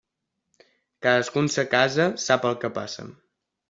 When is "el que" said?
2.53-2.77